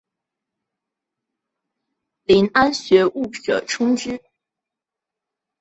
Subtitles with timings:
[2.25, 4.19] 遴谙学务者充之。